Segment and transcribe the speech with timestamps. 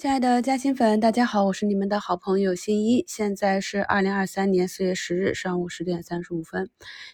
[0.00, 3.04] 亲爱的嘉兴粉，大家好，我是你们的好朋友新一。
[3.06, 6.70] 现在是二零二三年四月十日上午十点三十五分。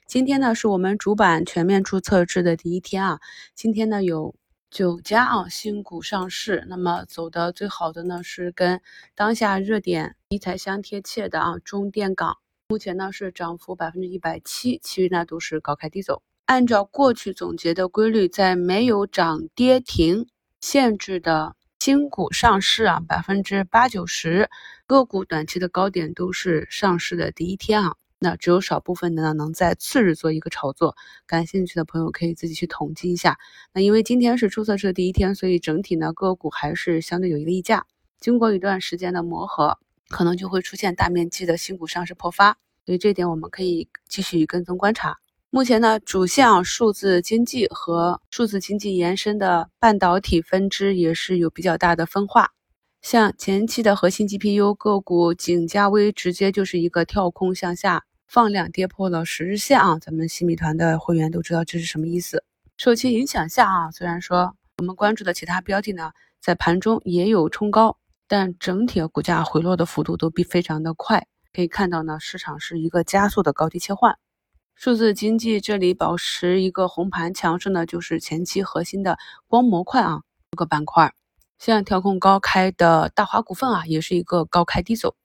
[0.06, 3.18] 今天呢，是我们主板全面注册制的第一天啊。
[3.56, 4.36] 今天呢，有
[4.70, 6.64] 九家啊新股上市。
[6.68, 8.80] 那么走的最好的呢，是跟
[9.16, 16.22] 当下热点题材相贴切的啊中电港，目前呢是涨幅百分之一百七，其余呢都是高开低走。
[16.44, 20.28] 按照过去总结的规律，在没有涨跌停
[20.60, 21.56] 限制的。
[21.86, 24.50] 新股上市啊，百分之八九十
[24.88, 30.96] 个股短期的高点都是上市的第一天啊，那只有少部分的呢能在次日做一个炒作。
[31.26, 33.38] 感兴趣的朋友可以自己去统计一下。
[33.72, 37.86] 那因为今天是注册制的第一天，所以整体呢个股还是相对有一个溢价。
[38.18, 45.18] 经过一段时间的磨合，可能就会出现大面积的新股上市破发，所以这点我们可以继续跟踪观察。
[45.56, 52.50] 目前呢，主线啊，数字经济和数字经济延伸的半导体分支也是有比较大的分化。
[53.00, 59.98] 像前期的核心 GPU 个股，景嘉微直接就是一个跳空向下放量，跌破了十日线啊。
[59.98, 62.44] 咱们新米团的会员都知道这是什么意思。
[62.76, 67.96] 受其影响下啊，虽然说我们关注的其他标的呢，在盘中也有冲高，
[68.28, 71.26] 但整体股价回落的幅度都比非常的快。
[71.54, 74.18] 可以看到呢，市场是一个加速的高低切换。
[74.78, 80.20] 数字经济这里保持一个红盘强势呢，就是前期核心的光模块啊，
[80.50, 81.14] 这个板块，
[81.58, 85.16] 像调控高开的大华股份啊，也是一个高开低走。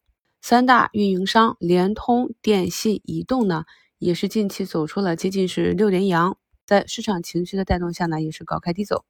[0.41, 3.65] 三大运营商联通、电信、移动呢，
[3.99, 9.03] 也是近期走出了接近是六连阳，在市场情绪的带动下呢，也是高开低走。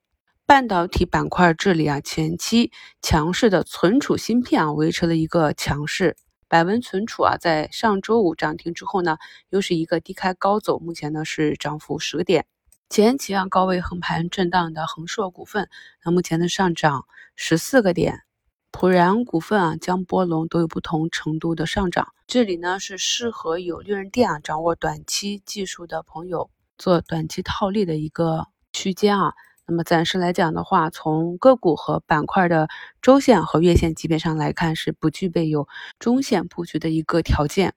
[0.48, 6.18] 半导体板块这里啊，前期强势的存储芯片啊，维持了一个强势。
[6.52, 9.18] 百文存储啊，在上周五涨停之后呢，
[9.52, 12.46] 又是一个低开高走，目前呢是涨幅十个点。
[12.90, 15.70] 前期啊高位横盘震荡的恒硕股份，
[16.04, 17.06] 那目前的上涨
[17.38, 18.24] 十四个点。
[18.70, 22.10] 普然股份啊、江波龙都有不同程度的上涨。
[22.28, 29.34] 这里呢是适合有利润点啊，掌握短期技术的朋友做短期套利的一个区间啊。
[29.72, 32.68] 那么暂时来讲的话，从个股和板块的
[33.02, 35.66] 周线和月线级别上来看，是不具备有
[35.98, 37.74] 中线布局的一个条件。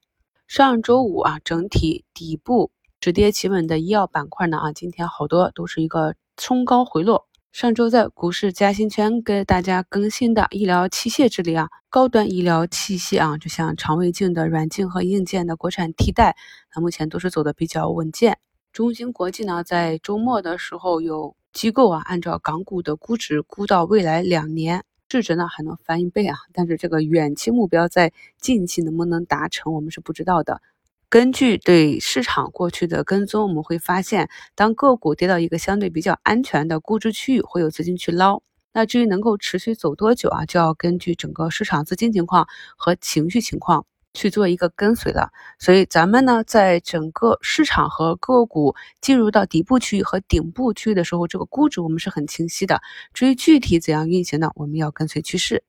[0.48, 7.28] 上周五啊，整体底部止跌企稳的医药板块呢啊，今天好多都是一个冲高回落。
[7.52, 16.34] 上周在股市嘉兴圈给大家更新的医疗器械这里啊，高端医疗器械啊，就像肠胃镜的软镜和硬件的国产替代，
[16.74, 18.38] 那目前都是走的比较稳健。
[18.72, 21.36] 中芯国际呢，在周末的时候有。
[21.54, 30.60] 机构啊，按照港股的估值估到未来两年市值呢还能翻一倍啊，但是这个远期目标在近期能不能达成，我们是不知道的。
[31.08, 38.42] 根据对市场过去的跟踪，我们会发现，当个股跌到一个相对比较安全的估值区域，会有资金去捞。
[38.72, 43.86] 那至于能够持续走多久啊，就要根据整个市场资金情况和情绪情况。
[44.14, 52.80] 去做一个跟随的，所以咱们呢，在整个市场和个股进入到底部区域和顶部区域的时候，这个估值我们是很清晰的。
[53.12, 55.64] 至于具体怎样运行呢，我们要跟随趋势。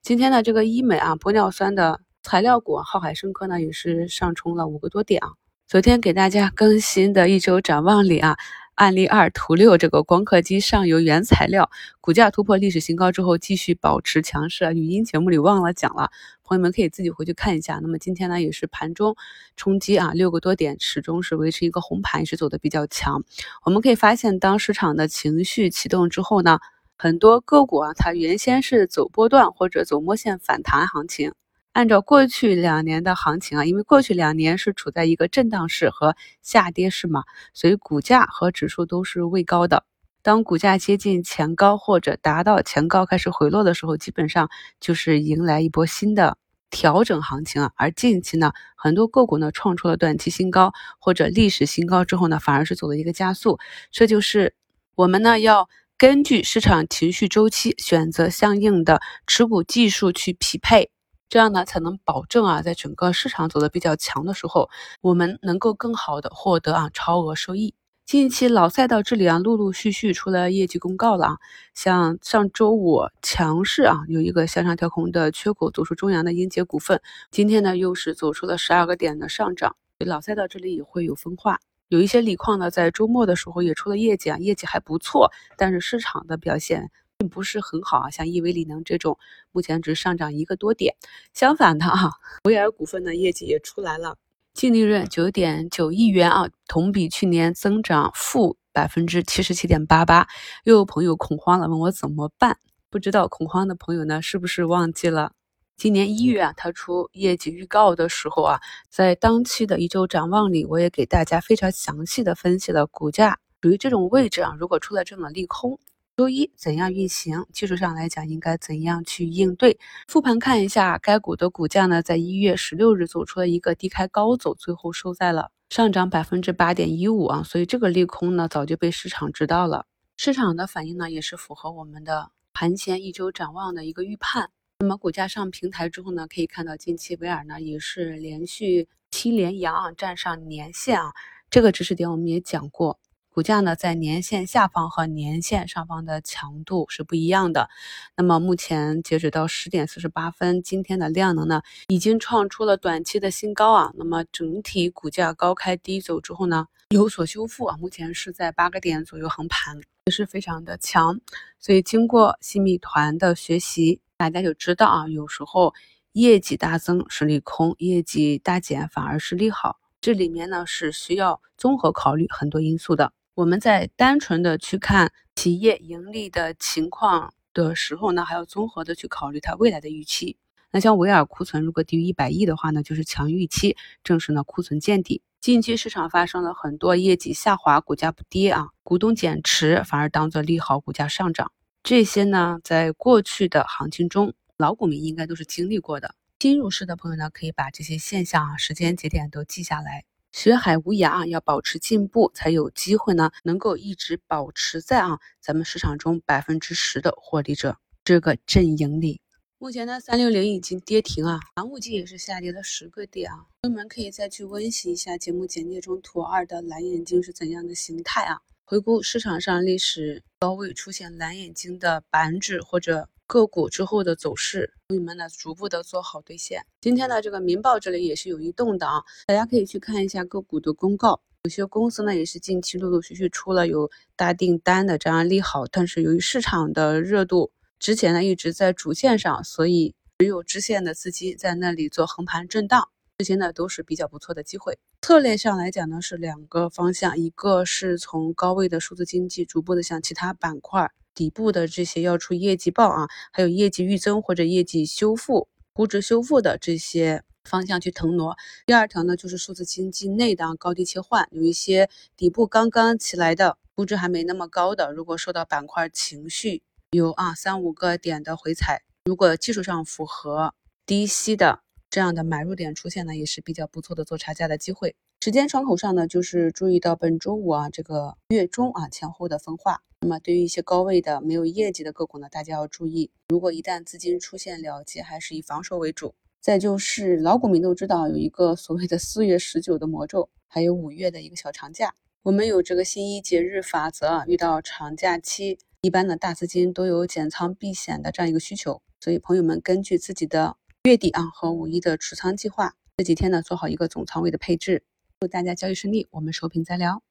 [0.00, 5.30] 今天呢这个医美啊，玻尿酸的材料股浩海生科呢，也是上冲了五个多点啊。
[5.66, 8.38] 昨天给大家更新的一周展望里啊。
[8.78, 11.68] 案例二图六，这个光刻机上游原材料
[12.00, 14.72] 股价突破历史新高之后，继续保持强势啊。
[14.72, 16.12] 语音节目里忘了讲了，
[16.44, 17.80] 朋友们可以自己回去看一下。
[17.82, 19.16] 那么今天呢，也是盘中
[19.56, 23.24] 冲击啊，六个多点，始终是维持一个红盘，也是走的比较强。
[23.64, 26.60] 我们可以发现，当市场的情绪启动之后呢，
[26.96, 31.32] 很多个股啊，它原先是走波段或者走摸线反弹行情。
[31.78, 37.22] 按照过去两年的行情啊，因为过去两年是处在一个震荡市和下跌市嘛，
[37.54, 39.84] 所以股价和指数都是位高的。
[40.20, 44.50] 当股价接近前高或者达到前高开始回落的时候，基本上
[44.80, 46.36] 就是迎来一波新的
[46.68, 47.70] 调整行情啊。
[47.76, 53.60] 而近期呢，很多个股呢创出了短期新高或者历史新高之后呢，反而是走了一个加速。
[53.92, 54.52] 这就是
[54.96, 60.90] 我们呢要根据市场情绪周期，选择相应的持股技术去匹配。
[61.28, 64.70] 这样呢，才能保证啊，在整个市场走的比较强的时候，
[65.02, 67.74] 我们能够更好的获得啊超额收益。
[68.06, 71.36] 近期老赛道这里啊，陆陆续续出了业绩公告了啊，
[71.74, 79.76] 像上周五强势啊，有一个向上跳空的缺口走出中阳的英杰股份，今天呢又是走出了十二个点的上涨。
[79.98, 81.58] 老赛道这里也会有分化，
[81.88, 86.90] 有一些锂矿呢，在周末的时候也出了业绩啊，业绩还不错，但是市场的表现。
[87.18, 89.18] 并不是很好啊，像亿维锂能这种，
[89.50, 90.94] 目前只上涨一个多点。
[91.34, 92.12] 相反的啊，
[92.44, 94.16] 维尔股份的业绩也出来了，
[94.54, 100.28] 净利润九点九亿元啊，同比去年增长负百分之七十七点八八。
[100.62, 102.56] 又有朋友恐慌了，问我怎么办？
[102.88, 105.32] 不知道恐慌的朋友呢，是不是忘记了？
[105.76, 115.80] 今年一月啊，它出业绩预告的时候啊，在当期的一周展望里，我也给大家非常详细的分析了股价属于这种位置啊，如果出了这种利空。
[116.18, 117.46] 周一怎样运行？
[117.52, 119.78] 技术上来讲，应该怎样去应对？
[120.08, 127.44] 复盘看一下，该股的股价呢，在一月十六日走出了一个低开高走，最后收在了上涨百分之八点一五啊。
[127.44, 129.86] 所以这个利空呢，早就被市场知道了。
[130.16, 134.50] 市场的反应呢，也是符合我们的盘前一周展望的一个预判。
[134.80, 141.12] 那么股价上平台之后呢，可以看到近期维尔呢也是连续七连阳，站上年线啊。
[141.48, 142.98] 这个知识点我们也讲过。
[143.38, 147.70] 股价呢，在年线下方和年线上方的强度是不一样的。
[148.16, 153.92] 那么目前截止到十点四十八分，今天的量能呢，已经创出了短期的新高啊。
[153.96, 159.76] 那么整体股价高开低走之后呢，有所修复啊，目前是在八个点左右横盘，
[160.06, 161.20] 也是非常的强。
[161.60, 165.72] 所以经过新米团的学习，大家就知道啊，有时候
[166.10, 169.78] 业绩大增是利空，业绩大减反而是利好。
[170.00, 173.12] 这里面呢是需要综合考虑很多因素的。
[173.38, 180.36] 我们在单纯的去看企业盈利的情况的时候呢，还要综合的去考虑它未来的预期。
[180.72, 185.22] 那像维尔库存如果低于一百亿的话呢，就是强预期，正是呢库存见底。
[185.40, 191.52] 近期市场发生了很多业绩下滑，股价不跌啊，股东减持反而当做利好，股价上涨。
[191.84, 196.16] 这些呢，在过去的行情中，老股民应该都是经历过的。
[196.40, 200.02] 新入市的朋友呢，可以把这些现象啊、时间节点都记下来。
[200.30, 209.20] 学海无涯啊，要保持进步，才有机会呢，能够一直保持在啊咱们市场中百分之十的获利者这个阵营里。
[209.58, 213.46] 目前呢，三六零已经跌停啊，寒武纪也是下跌了十个点啊。
[213.62, 218.40] 朋友们可以再去温习一下节目简介中图二的蓝眼睛是怎样的形态啊？
[218.64, 223.08] 回顾市场上历史高位出现蓝眼睛的板指或者。
[223.28, 226.64] 个股之后的走势，朋友们呢逐步的做好兑现。
[226.80, 231.20] 今天呢这个民报这里也是有异动的啊，大家可以去看一下个股的公告。
[231.42, 242.88] 有些公司呢也是近期陆陆续续出了有大订单的这样利好，但是由于市场的热度之前呢一直在主线上，所以只有支线的资金在那里做横盘震荡，
[243.18, 244.78] 这些呢都是比较不错的机会。
[245.02, 250.90] 策略上来讲呢是两个方向，一个是从高位的数字经济逐步的向其他板块。
[251.18, 258.36] 底部的这些要出业绩报啊，还有业绩预增或者业绩修复、估值修复的这些方向去腾挪。
[258.66, 270.54] 第二条呢，就是数字经济内的高低切换，有一些底部刚刚起来的，估值还没那么高的，如果受到板块情绪有啊三五个点的回踩，如果技术上符合
[270.86, 274.94] 低吸的这样的买入点出现呢，也是比较不错的做差价的机会。
[275.20, 279.82] 时间窗口上呢，就是注意到本周五啊，这个月中啊前后的分化。
[280.00, 286.14] 那么对于一些高位的没有业绩的个股呢，大家要注意，如果一旦资金出现了结，还是以防守为主。
[286.40, 291.92] 再就是老股民都知道有一个所谓的四月十九的魔咒，还有五月的一个小长假。
[292.22, 304.84] 我们有这个新一节日法则，遇到长假期，一般的大资金都有减仓避险的这样一个需求，所以朋友们根据自己的月底啊和五一的持仓计划，这几天呢做好一个总仓位的配置。
[305.20, 307.02] 祝大家交易顺利，我们收评再聊。